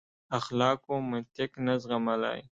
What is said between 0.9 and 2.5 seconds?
منطق نه زغملای.